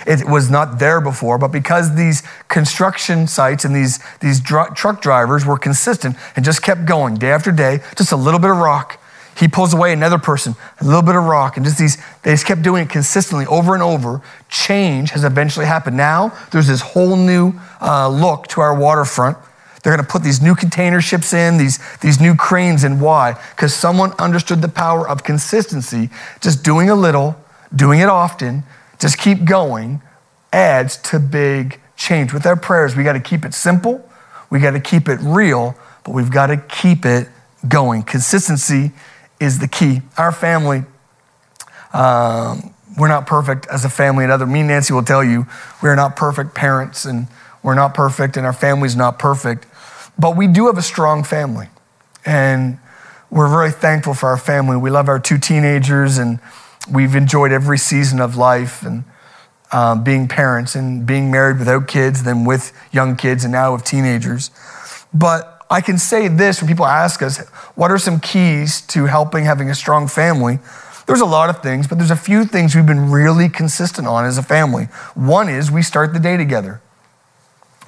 [0.05, 5.01] It was not there before, but because these construction sites and these, these dr- truck
[5.01, 8.57] drivers were consistent and just kept going day after day, just a little bit of
[8.57, 9.01] rock.
[9.39, 12.47] He pulls away another person, a little bit of rock, and just these, they just
[12.47, 14.23] kept doing it consistently over and over.
[14.49, 15.97] Change has eventually happened.
[15.97, 19.37] Now there's this whole new uh, look to our waterfront.
[19.83, 22.99] They're going to put these new container ships in, these, these new cranes in.
[22.99, 23.39] Why?
[23.55, 26.09] Because someone understood the power of consistency.
[26.41, 27.37] Just doing a little,
[27.75, 28.65] doing it often,
[28.99, 30.01] just keep going
[30.53, 32.33] adds to big change.
[32.33, 34.09] With our prayers, we got to keep it simple,
[34.49, 37.29] we got to keep it real, but we've got to keep it
[37.69, 38.03] going.
[38.03, 38.93] Consistency
[39.41, 40.03] is the key.
[40.17, 40.85] Our family,
[41.93, 44.25] um, we're not perfect as a family.
[44.25, 45.47] And other, me and Nancy will tell you,
[45.83, 47.29] we're not perfect parents and
[47.63, 49.67] we're not perfect and our family's not perfect.
[50.19, 51.69] But we do have a strong family.
[52.25, 52.79] And
[53.31, 54.77] we're very thankful for our family.
[54.77, 56.39] We love our two teenagers, and
[56.91, 59.05] we've enjoyed every season of life and
[59.73, 63.85] um, being parents and being married without kids, then with young kids, and now with
[63.85, 64.51] teenagers.
[65.13, 67.39] But I can say this when people ask us,
[67.75, 70.59] what are some keys to helping having a strong family?
[71.07, 74.25] There's a lot of things, but there's a few things we've been really consistent on
[74.25, 74.85] as a family.
[75.15, 76.81] One is we start the day together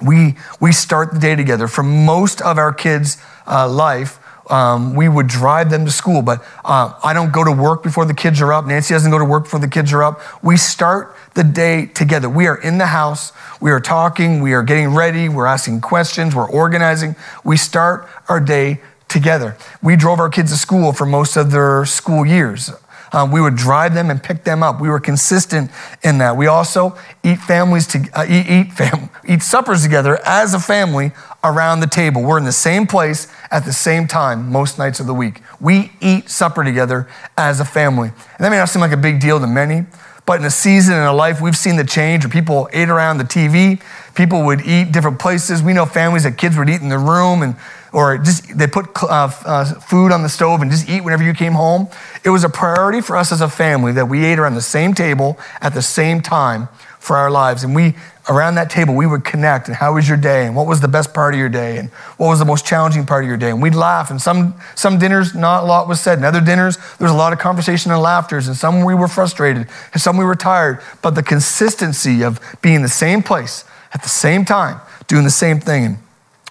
[0.01, 1.67] we, we start the day together.
[1.67, 6.43] For most of our kids' uh, life, um, we would drive them to school, but
[6.65, 8.65] uh, I don't go to work before the kids are up.
[8.65, 10.21] Nancy doesn't go to work before the kids are up.
[10.43, 12.29] We start the day together.
[12.29, 13.31] We are in the house,
[13.61, 17.15] we are talking, we are getting ready, we're asking questions, we're organizing.
[17.43, 19.57] We start our day together.
[19.81, 22.71] We drove our kids to school for most of their school years.
[23.11, 24.79] Um, we would drive them and pick them up.
[24.79, 25.71] We were consistent
[26.03, 26.37] in that.
[26.37, 31.11] We also eat families to uh, eat eat, fam, eat suppers together as a family
[31.43, 32.21] around the table.
[32.21, 35.41] We're in the same place at the same time most nights of the week.
[35.59, 38.09] We eat supper together as a family.
[38.09, 39.85] And that may not seem like a big deal to many,
[40.25, 43.17] but in a season in a life, we've seen the change where people ate around
[43.17, 43.81] the TV,
[44.13, 45.63] people would eat different places.
[45.63, 47.55] We know families that kids would eat in the room and
[47.91, 51.33] or just they put uh, uh, food on the stove and just eat whenever you
[51.33, 51.87] came home.
[52.23, 54.93] It was a priority for us as a family that we ate around the same
[54.93, 56.67] table at the same time
[56.99, 57.63] for our lives.
[57.63, 57.95] And we,
[58.29, 60.87] around that table, we would connect and how was your day and what was the
[60.87, 63.49] best part of your day and what was the most challenging part of your day.
[63.49, 64.11] And we'd laugh.
[64.11, 66.19] And some, some dinners, not a lot was said.
[66.19, 68.47] And other dinners, there was a lot of conversation and laughters.
[68.47, 70.81] And some we were frustrated and some we were tired.
[71.01, 75.31] But the consistency of being in the same place at the same time, doing the
[75.31, 75.97] same thing.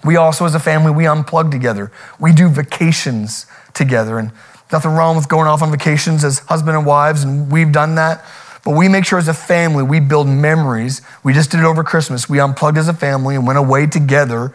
[0.05, 1.91] We also, as a family, we unplug together.
[2.21, 4.19] We do vacations together.
[4.19, 4.33] And
[4.73, 8.25] nothing wrong with going off on vacations as husband and wives, and we've done that.
[8.65, 11.01] But we make sure as a family we build memories.
[11.23, 12.29] We just did it over Christmas.
[12.29, 14.51] We unplugged as a family and went away together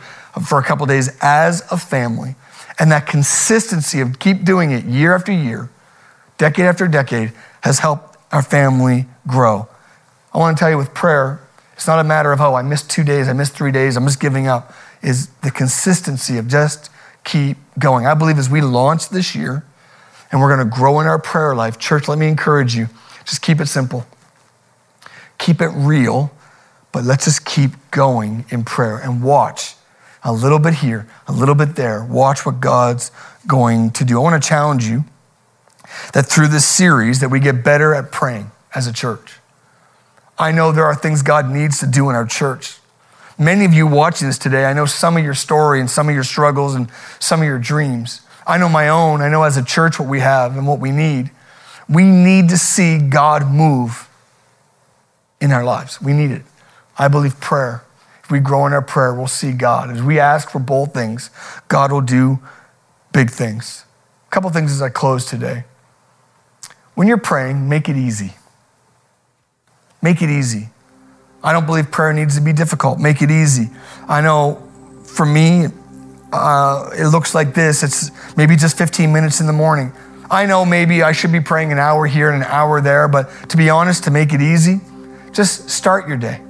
[0.47, 2.35] for a couple days as a family.
[2.79, 5.69] And that consistency of keep doing it year after year,
[6.37, 9.67] decade after decade, has helped our family grow.
[10.33, 11.39] I want to tell you with prayer,
[11.73, 14.05] it's not a matter of, oh, I missed two days, I missed three days, I'm
[14.05, 14.73] just giving up
[15.03, 16.89] is the consistency of just
[17.23, 18.07] keep going.
[18.07, 19.65] I believe as we launch this year
[20.31, 22.87] and we're going to grow in our prayer life, church, let me encourage you
[23.25, 24.05] just keep it simple,
[25.37, 26.31] keep it real,
[26.91, 29.75] but let's just keep going in prayer and watch
[30.23, 32.03] a little bit here, a little bit there.
[32.03, 33.11] Watch what God's
[33.45, 34.17] going to do.
[34.17, 35.03] I want to challenge you
[36.13, 39.39] that through this series that we get better at praying as a church.
[40.37, 42.77] I know there are things God needs to do in our church.
[43.37, 46.15] Many of you watching this today, I know some of your story and some of
[46.15, 48.21] your struggles and some of your dreams.
[48.45, 49.21] I know my own.
[49.21, 51.31] I know as a church what we have and what we need.
[51.89, 54.07] We need to see God move
[55.41, 56.01] in our lives.
[56.01, 56.43] We need it.
[56.97, 57.83] I believe prayer.
[58.23, 59.89] If we grow in our prayer, we'll see God.
[59.89, 61.29] As we ask for bold things,
[61.67, 62.39] God will do
[63.11, 63.85] big things.
[64.27, 65.65] A couple things as I close today.
[66.95, 68.35] When you're praying, make it easy.
[70.01, 70.69] Make it easy.
[71.43, 72.99] I don't believe prayer needs to be difficult.
[72.99, 73.69] Make it easy.
[74.07, 74.61] I know
[75.03, 75.67] for me,
[76.31, 77.83] uh, it looks like this.
[77.83, 79.91] It's maybe just 15 minutes in the morning.
[80.31, 83.29] I know maybe I should be praying an hour here and an hour there, but
[83.49, 84.79] to be honest, to make it easy,
[85.31, 86.41] just start your day.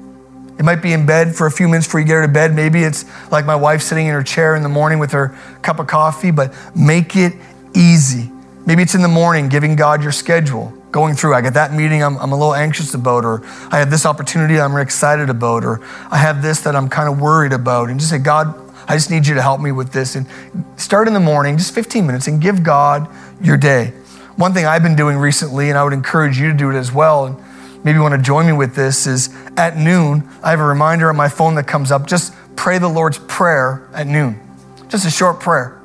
[0.57, 2.53] It might be in bed for a few minutes before you get out of bed.
[2.53, 5.79] Maybe it's like my wife sitting in her chair in the morning with her cup
[5.79, 7.33] of coffee, but make it
[7.75, 8.31] easy.
[8.65, 11.33] Maybe it's in the morning, giving God your schedule, going through.
[11.33, 14.59] I got that meeting I'm, I'm a little anxious about, or I have this opportunity
[14.59, 17.89] I'm excited about, or I have this that I'm kind of worried about.
[17.89, 18.55] And just say, God,
[18.87, 20.15] I just need you to help me with this.
[20.15, 20.27] And
[20.77, 23.09] start in the morning, just 15 minutes, and give God
[23.41, 23.87] your day.
[24.35, 26.91] One thing I've been doing recently, and I would encourage you to do it as
[26.91, 27.37] well, and
[27.83, 31.09] maybe you want to join me with this, is at noon, I have a reminder
[31.09, 32.07] on my phone that comes up.
[32.07, 34.39] Just pray the Lord's Prayer at noon.
[34.89, 35.82] Just a short prayer.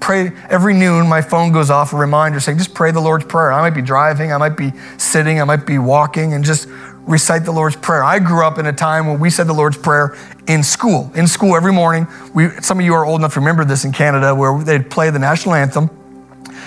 [0.00, 3.52] Pray every noon, my phone goes off a reminder saying, just pray the Lord's Prayer.
[3.52, 6.68] I might be driving, I might be sitting, I might be walking, and just
[7.06, 8.04] recite the Lord's Prayer.
[8.04, 11.10] I grew up in a time when we said the Lord's Prayer in school.
[11.14, 12.06] In school every morning.
[12.34, 15.10] We, some of you are old enough to remember this in Canada where they'd play
[15.10, 15.90] the national anthem,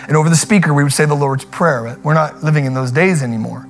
[0.08, 1.98] and over the speaker, we would say the Lord's Prayer.
[2.04, 3.68] We're not living in those days anymore.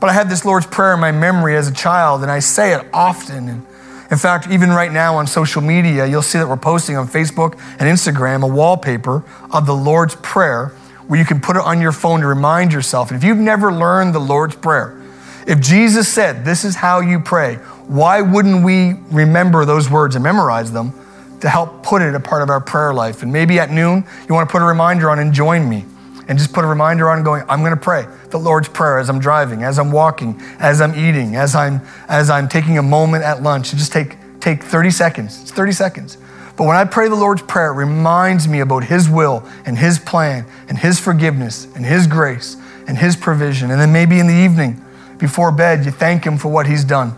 [0.00, 2.74] But I had this Lord's Prayer in my memory as a child, and I say
[2.74, 3.48] it often.
[3.48, 3.66] And
[4.10, 7.54] in fact, even right now on social media, you'll see that we're posting on Facebook
[7.78, 10.68] and Instagram a wallpaper of the Lord's Prayer
[11.08, 13.10] where you can put it on your phone to remind yourself.
[13.10, 15.00] And if you've never learned the Lord's Prayer,
[15.46, 20.22] if Jesus said, This is how you pray, why wouldn't we remember those words and
[20.22, 20.92] memorize them
[21.40, 23.22] to help put it a part of our prayer life?
[23.22, 25.84] And maybe at noon, you want to put a reminder on and join me
[26.28, 29.08] and just put a reminder on going, I'm going to pray the Lord's Prayer as
[29.08, 33.24] I'm driving, as I'm walking, as I'm eating, as I'm, as I'm taking a moment
[33.24, 33.70] at lunch.
[33.70, 35.42] Just take, take 30 seconds.
[35.42, 36.18] It's 30 seconds.
[36.56, 39.98] But when I pray the Lord's Prayer, it reminds me about His will and His
[39.98, 42.56] plan and His forgiveness and His grace
[42.88, 43.70] and His provision.
[43.70, 44.82] And then maybe in the evening,
[45.18, 47.16] before bed, you thank Him for what He's done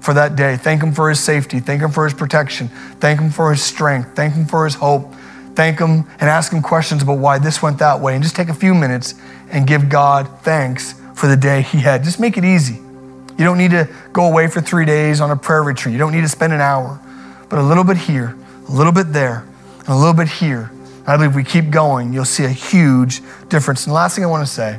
[0.00, 0.56] for that day.
[0.56, 1.60] Thank Him for His safety.
[1.60, 2.68] Thank Him for His protection.
[2.98, 4.14] Thank Him for His strength.
[4.14, 5.12] Thank Him for His hope
[5.54, 8.14] thank Him, and ask Him questions about why this went that way.
[8.14, 9.14] And just take a few minutes
[9.50, 12.04] and give God thanks for the day He had.
[12.04, 12.74] Just make it easy.
[12.74, 15.92] You don't need to go away for three days on a prayer retreat.
[15.92, 17.00] You don't need to spend an hour,
[17.48, 18.36] but a little bit here,
[18.68, 19.44] a little bit there,
[19.80, 20.70] and a little bit here.
[21.06, 23.86] I believe we keep going, you'll see a huge difference.
[23.86, 24.78] And the last thing I want to say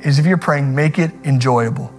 [0.00, 1.92] is if you're praying, make it enjoyable.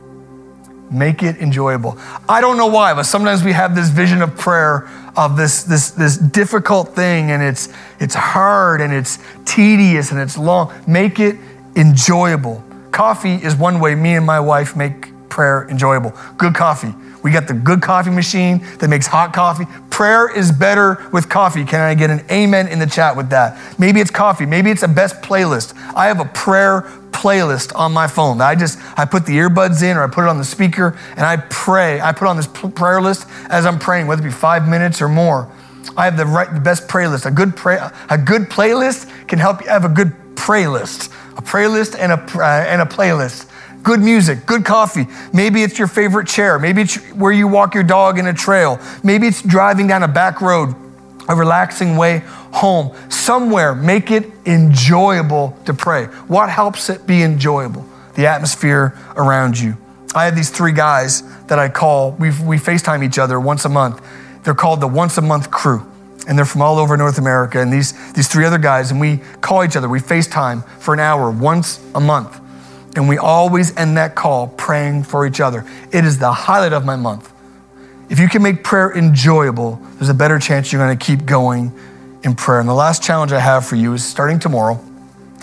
[0.89, 1.97] Make it enjoyable.
[2.30, 5.91] I don't know why, but sometimes we have this vision of prayer of this, this,
[5.91, 7.69] this difficult thing and it's,
[8.00, 10.73] it's hard and it's tedious and it's long.
[10.88, 11.36] Make it
[11.76, 12.63] enjoyable.
[12.91, 16.13] Coffee is one way me and my wife make prayer enjoyable.
[16.38, 16.93] Good coffee.
[17.23, 19.65] We got the good coffee machine that makes hot coffee.
[19.89, 21.65] Prayer is better with coffee.
[21.65, 23.80] Can I get an amen in the chat with that?
[23.80, 24.45] Maybe it's coffee.
[24.45, 25.73] Maybe it's a best playlist.
[25.95, 28.39] I have a prayer playlist on my phone.
[28.41, 31.25] I just I put the earbuds in or I put it on the speaker and
[31.25, 31.99] I pray.
[31.99, 35.10] I put on this prayer list as I'm praying, whether it be five minutes or
[35.10, 35.51] more.
[35.97, 37.25] I have the right, the best playlist.
[37.25, 41.97] A good pray, a good playlist can help you have a good playlist, a playlist
[41.99, 43.49] and a uh, and a playlist.
[43.82, 45.08] Good music, good coffee.
[45.34, 46.60] Maybe it's your favorite chair.
[46.60, 48.80] Maybe it's where you walk your dog in a trail.
[49.03, 50.75] Maybe it's driving down a back road,
[51.27, 52.19] a relaxing way
[52.53, 52.95] home.
[53.09, 56.05] Somewhere, make it enjoyable to pray.
[56.27, 57.85] What helps it be enjoyable?
[58.15, 59.77] The atmosphere around you.
[60.15, 63.69] I have these three guys that I call, we we FaceTime each other once a
[63.69, 64.01] month.
[64.43, 65.85] They're called the Once a Month Crew.
[66.27, 67.61] And they're from all over North America.
[67.61, 70.99] And these, these three other guys, and we call each other, we FaceTime for an
[70.99, 72.39] hour once a month.
[72.95, 75.65] And we always end that call praying for each other.
[75.91, 77.31] It is the highlight of my month.
[78.09, 81.77] If you can make prayer enjoyable, there's a better chance you're going to keep going
[82.23, 82.59] in prayer.
[82.61, 84.83] And the last challenge I have for you is starting tomorrow,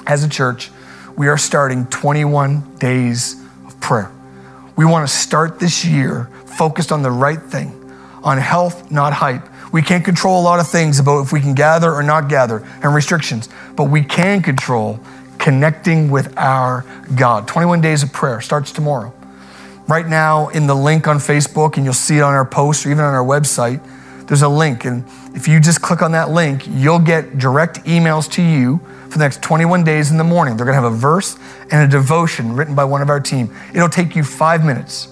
[0.07, 0.70] as a church,
[1.16, 4.11] we are starting 21 days of prayer.
[4.77, 7.70] We want to start this year focused on the right thing,
[8.22, 9.46] on health, not hype.
[9.72, 12.66] We can't control a lot of things about if we can gather or not gather
[12.83, 15.00] and restrictions, but we can control
[15.38, 17.46] connecting with our God.
[17.46, 19.12] 21 days of prayer starts tomorrow.
[19.87, 22.91] Right now, in the link on Facebook, and you'll see it on our post or
[22.91, 23.83] even on our website,
[24.27, 24.85] there's a link.
[24.87, 25.05] And
[25.35, 28.79] if you just click on that link, you'll get direct emails to you
[29.11, 30.57] for the next 21 days in the morning.
[30.57, 31.37] They're going to have a verse
[31.71, 33.55] and a devotion written by one of our team.
[33.75, 35.09] It'll take you five minutes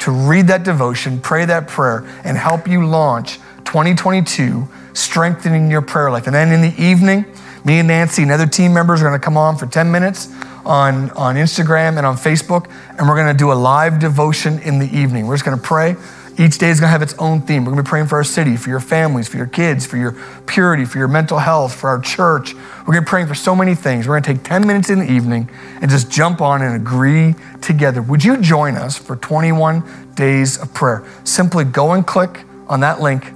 [0.00, 6.10] to read that devotion, pray that prayer, and help you launch 2022 strengthening your prayer
[6.10, 6.26] life.
[6.26, 7.24] And then in the evening,
[7.64, 10.26] me and Nancy and other team members are going to come on for 10 minutes
[10.64, 14.78] on, on Instagram and on Facebook, and we're going to do a live devotion in
[14.78, 15.26] the evening.
[15.26, 15.96] We're just going to pray
[16.38, 17.64] Each day is going to have its own theme.
[17.64, 19.98] We're going to be praying for our city, for your families, for your kids, for
[19.98, 22.54] your purity, for your mental health, for our church.
[22.54, 24.08] We're going to be praying for so many things.
[24.08, 25.50] We're going to take 10 minutes in the evening
[25.82, 28.00] and just jump on and agree together.
[28.00, 31.04] Would you join us for 21 days of prayer?
[31.24, 33.26] Simply go and click on that link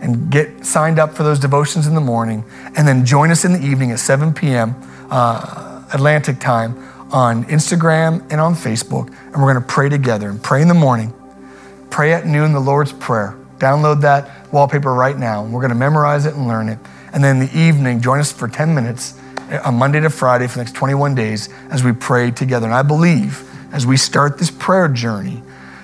[0.00, 2.44] and get signed up for those devotions in the morning,
[2.76, 4.74] and then join us in the evening at 7 p.m.
[5.10, 5.63] Uh,
[5.94, 6.76] Atlantic time
[7.10, 10.74] on Instagram and on Facebook, and we're going to pray together and pray in the
[10.74, 11.14] morning
[11.94, 13.36] Pray at noon the Lord's Prayer.
[13.58, 15.44] Download that wallpaper right now.
[15.44, 16.80] We're going to memorize it and learn it.
[17.12, 19.16] And then in the evening, join us for 10 minutes
[19.48, 22.66] uh, on Monday to Friday for the next 21 days as we pray together.
[22.66, 25.40] And I believe as we start this prayer journey,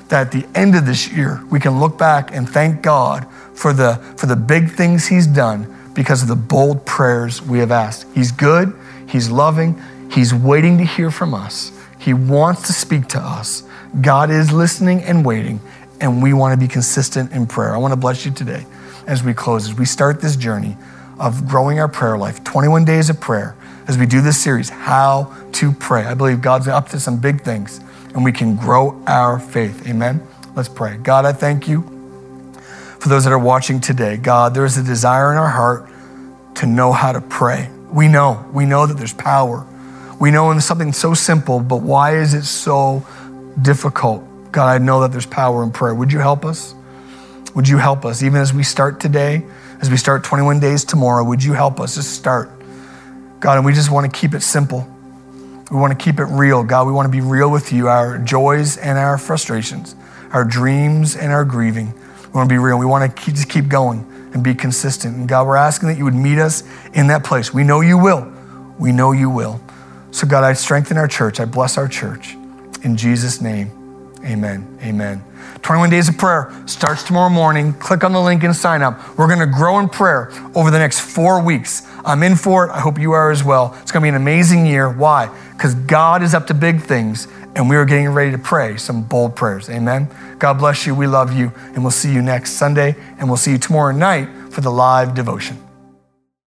[0.08, 3.72] that at the end of this year, we can look back and thank God for
[3.72, 8.04] the, for the big things He's done because of the bold prayers we have asked.
[8.16, 9.80] He's good, He's loving,
[10.10, 11.72] He's waiting to hear from us.
[11.98, 13.62] He wants to speak to us.
[14.00, 15.60] God is listening and waiting
[16.00, 17.74] and we want to be consistent in prayer.
[17.74, 18.64] I want to bless you today
[19.06, 20.76] as we close, as we start this journey
[21.18, 23.54] of growing our prayer life 21 days of prayer,
[23.86, 26.04] as we do this series, How to Pray.
[26.04, 27.80] I believe God's up to some big things
[28.14, 29.86] and we can grow our faith.
[29.86, 30.26] Amen.
[30.56, 30.96] Let's pray.
[30.96, 31.82] God, I thank you
[32.98, 34.16] for those that are watching today.
[34.16, 35.88] God, there is a desire in our heart
[36.56, 37.70] to know how to pray.
[37.92, 39.66] We know, we know that there's power.
[40.20, 43.06] We know in something so simple, but why is it so
[43.62, 44.22] difficult?
[44.52, 45.94] God, I know that there's power in prayer.
[45.94, 46.74] Would you help us?
[47.54, 48.22] Would you help us?
[48.22, 49.46] Even as we start today,
[49.80, 52.50] as we start 21 days tomorrow, would you help us just start?
[53.40, 54.86] God, and we just want to keep it simple.
[55.70, 56.64] We want to keep it real.
[56.64, 59.96] God, we want to be real with you, our joys and our frustrations,
[60.32, 61.94] our dreams and our grieving.
[61.94, 62.78] We want to be real.
[62.78, 64.00] We want to keep, just keep going
[64.34, 65.16] and be consistent.
[65.16, 66.62] And God, we're asking that you would meet us
[66.92, 67.54] in that place.
[67.54, 68.30] We know you will.
[68.78, 69.60] We know you will.
[70.10, 71.40] So, God, I strengthen our church.
[71.40, 72.34] I bless our church.
[72.82, 73.70] In Jesus' name.
[74.24, 74.78] Amen.
[74.82, 75.24] Amen.
[75.62, 77.72] 21 days of prayer starts tomorrow morning.
[77.74, 79.18] Click on the link and sign up.
[79.18, 81.86] We're going to grow in prayer over the next four weeks.
[82.04, 82.70] I'm in for it.
[82.70, 83.76] I hope you are as well.
[83.82, 84.90] It's going to be an amazing year.
[84.90, 85.30] Why?
[85.52, 89.02] Because God is up to big things and we are getting ready to pray some
[89.02, 89.68] bold prayers.
[89.68, 90.08] Amen.
[90.38, 90.94] God bless you.
[90.94, 91.52] We love you.
[91.74, 95.14] And we'll see you next Sunday and we'll see you tomorrow night for the live
[95.14, 95.69] devotion.